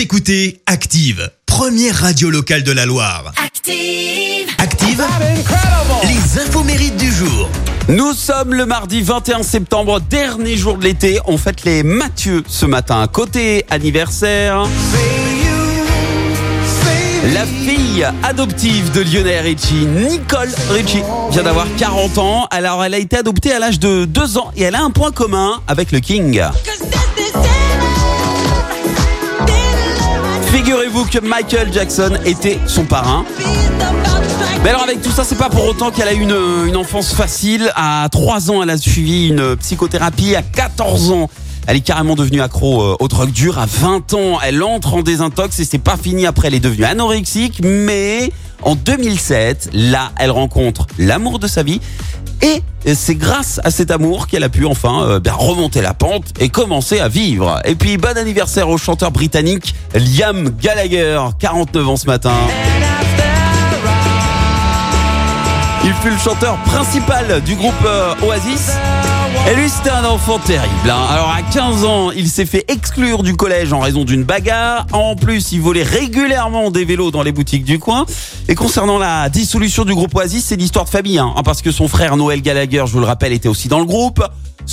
[0.00, 3.34] Vous écoutez Active, première radio locale de la Loire.
[3.36, 4.48] Active.
[4.56, 5.04] Active,
[6.04, 7.50] les infos mérites du jour.
[7.86, 11.18] Nous sommes le mardi 21 septembre, dernier jour de l'été.
[11.26, 13.06] On fête les Mathieu ce matin.
[13.08, 14.66] Côté anniversaire.
[17.34, 22.46] La fille adoptive de Lionel Richie, Nicole Richie, vient d'avoir 40 ans.
[22.50, 25.10] Alors, elle a été adoptée à l'âge de 2 ans et elle a un point
[25.10, 26.40] commun avec le King.
[30.62, 33.24] Figurez-vous que Michael Jackson était son parrain.
[34.62, 37.72] Mais alors avec tout ça, c'est pas pour autant qu'elle a eu une, enfance facile.
[37.76, 40.36] À 3 ans, elle a suivi une psychothérapie.
[40.36, 41.30] À 14 ans,
[41.66, 43.58] elle est carrément devenue accro euh, aux drogues dures.
[43.58, 46.48] À 20 ans, elle entre en désintox et c'est pas fini après.
[46.48, 47.62] Elle est devenue anorexique.
[47.64, 51.80] Mais en 2007, là, elle rencontre l'amour de sa vie.
[52.42, 52.62] Et
[52.94, 56.48] c'est grâce à cet amour qu'elle a pu enfin euh, ben, remonter la pente et
[56.48, 57.60] commencer à vivre.
[57.64, 62.32] Et puis bon anniversaire au chanteur britannique Liam Gallagher, 49 ans ce matin.
[65.84, 68.72] Il fut le chanteur principal du groupe euh, Oasis.
[69.50, 70.90] Et lui, c'était un enfant terrible.
[70.90, 70.98] hein.
[71.10, 74.86] Alors, à 15 ans, il s'est fait exclure du collège en raison d'une bagarre.
[74.92, 78.04] En plus, il volait régulièrement des vélos dans les boutiques du coin.
[78.48, 81.18] Et concernant la dissolution du groupe Oasis, c'est l'histoire de famille.
[81.18, 83.86] hein, parce que son frère Noël Gallagher, je vous le rappelle, était aussi dans le
[83.86, 84.22] groupe.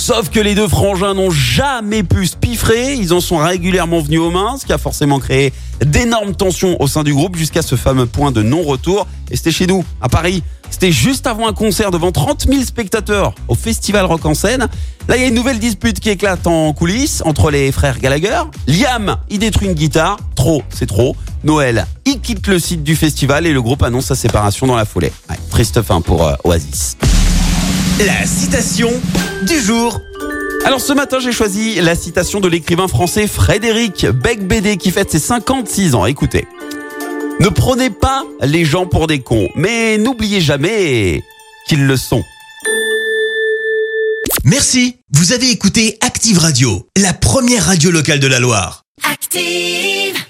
[0.00, 2.94] Sauf que les deux frangins n'ont jamais pu se piffrer.
[2.94, 5.52] Ils en sont régulièrement venus aux mains, ce qui a forcément créé
[5.84, 9.08] d'énormes tensions au sein du groupe jusqu'à ce fameux point de non-retour.
[9.32, 10.44] Et c'était chez nous, à Paris.
[10.70, 14.68] C'était juste avant un concert devant 30 000 spectateurs au Festival Rock en scène.
[15.08, 18.42] Là, il y a une nouvelle dispute qui éclate en coulisses entre les frères Gallagher.
[18.68, 20.16] Liam, il détruit une guitare.
[20.36, 21.16] Trop, c'est trop.
[21.42, 24.84] Noël, il quitte le site du festival et le groupe annonce sa séparation dans la
[24.84, 25.12] foulée.
[25.50, 26.96] Triste fin pour euh, Oasis.
[28.06, 28.90] La citation
[29.42, 30.02] du jour.
[30.64, 35.18] Alors ce matin, j'ai choisi la citation de l'écrivain français Frédéric Becbédé qui fête ses
[35.18, 36.06] 56 ans.
[36.06, 36.46] Écoutez.
[37.40, 41.22] Ne prenez pas les gens pour des cons, mais n'oubliez jamais
[41.66, 42.22] qu'ils le sont.
[44.44, 44.98] Merci.
[45.12, 48.84] Vous avez écouté Active Radio, la première radio locale de la Loire.
[49.10, 50.27] Active.